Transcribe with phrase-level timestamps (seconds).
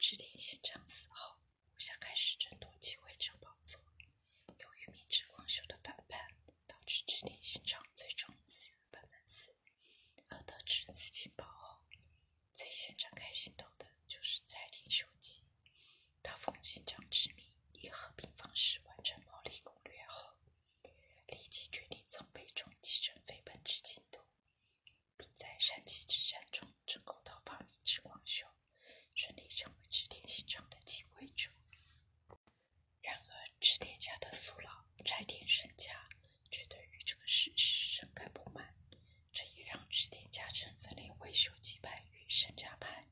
[0.00, 1.36] 制定新章嗣后，
[1.74, 3.49] 我想开始争夺机会城堡。
[35.10, 36.08] 摘天神家
[36.52, 38.72] 却对于这个事实深感不满，
[39.32, 43.04] 这也让赤天家臣分裂为修吉派与神家派。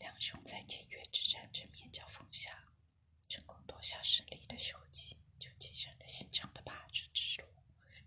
[0.00, 2.64] 两兄在检阅之战正面交锋下，
[3.28, 7.46] 成功夺下胜利的修吉，就继承了新掌的霸主之路，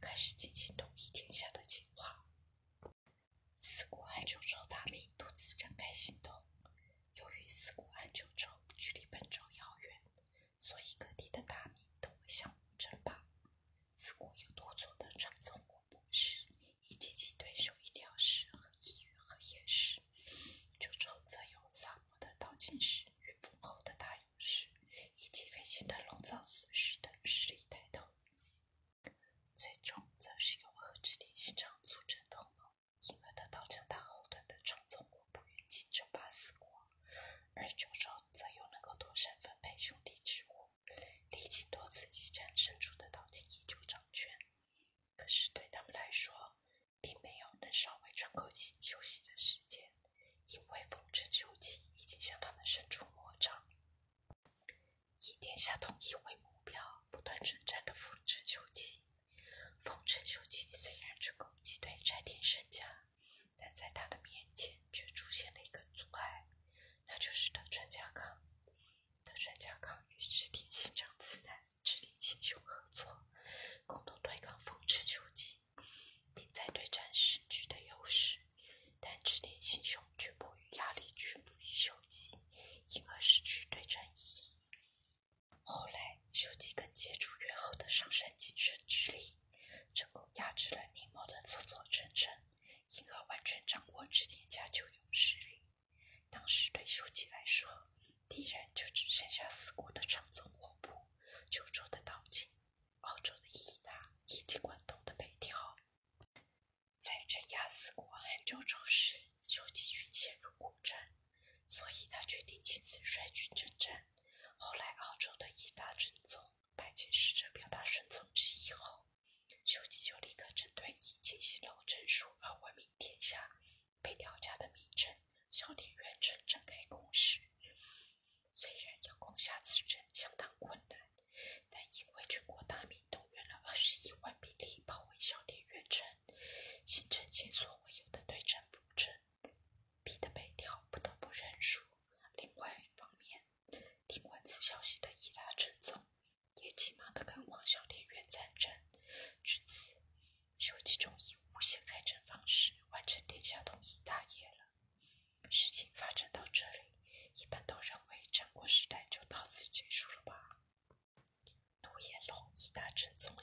[0.01, 2.21] 开始进行统一天下的计划。
[3.57, 6.29] 四国爱酒州大名独自展开行动，
[7.13, 10.01] 由于四国爱酒州距离本州遥远，
[10.59, 11.32] 所以各地。
[12.83, 13.17] 争霸，
[13.95, 15.61] 自古有多错的长痛。
[59.85, 60.22] vultures.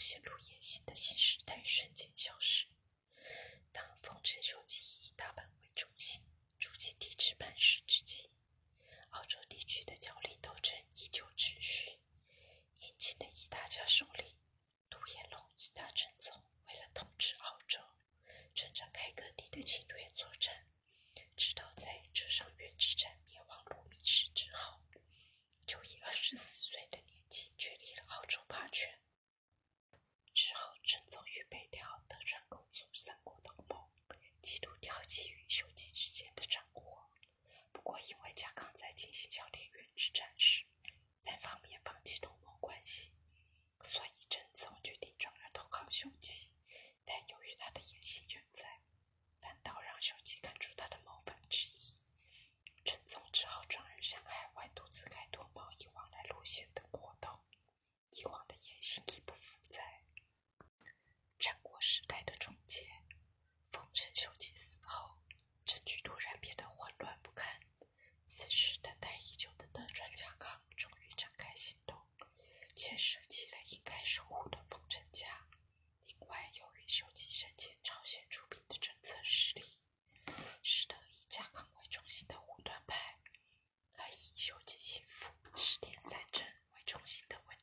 [0.00, 2.64] 显露野心的新时代瞬间消失。
[3.70, 4.69] 当风尘休。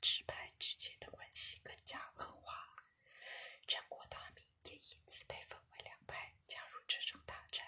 [0.08, 2.74] 支派之间的关系更加恶化。
[3.68, 7.68] 战国大名也因此被分为两派，加入这场大战。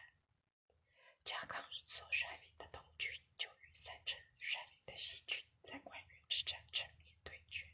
[1.26, 7.68] 甲康所率领的东军就与三成率领的西军在关原之战正面对决。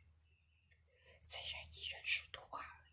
[1.22, 2.86] 虽然以人数多寡而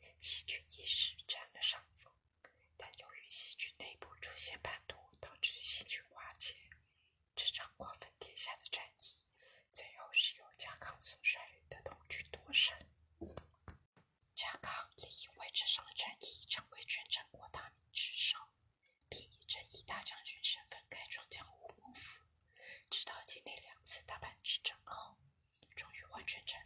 [0.00, 2.12] 言，西军一时占了上风，
[2.76, 4.75] 但由于西军内部出现叛。
[15.58, 18.36] 这场战役成为全战国大名之首，
[19.08, 22.22] 并以正义大将军身份开创江湖幕府，
[22.90, 25.16] 直到经历两次大阪之争后，
[25.74, 26.60] 终于完全战